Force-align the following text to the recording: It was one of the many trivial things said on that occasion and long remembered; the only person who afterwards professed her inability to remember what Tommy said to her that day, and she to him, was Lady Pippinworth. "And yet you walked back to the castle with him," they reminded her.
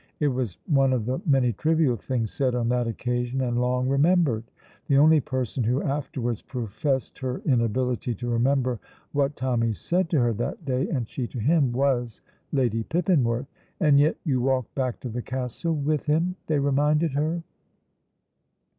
It 0.19 0.29
was 0.29 0.57
one 0.65 0.93
of 0.93 1.05
the 1.05 1.21
many 1.27 1.53
trivial 1.53 1.95
things 1.95 2.31
said 2.33 2.55
on 2.55 2.69
that 2.69 2.87
occasion 2.87 3.39
and 3.41 3.61
long 3.61 3.87
remembered; 3.87 4.43
the 4.87 4.97
only 4.97 5.19
person 5.19 5.63
who 5.63 5.83
afterwards 5.83 6.41
professed 6.41 7.19
her 7.19 7.37
inability 7.45 8.15
to 8.15 8.27
remember 8.27 8.79
what 9.11 9.35
Tommy 9.35 9.73
said 9.73 10.09
to 10.09 10.19
her 10.19 10.33
that 10.33 10.65
day, 10.65 10.89
and 10.89 11.07
she 11.07 11.27
to 11.27 11.37
him, 11.39 11.71
was 11.71 12.19
Lady 12.51 12.81
Pippinworth. 12.85 13.45
"And 13.79 13.99
yet 13.99 14.15
you 14.25 14.41
walked 14.41 14.73
back 14.73 14.99
to 15.01 15.09
the 15.09 15.21
castle 15.21 15.75
with 15.75 16.07
him," 16.07 16.35
they 16.47 16.57
reminded 16.57 17.11
her. 17.13 17.43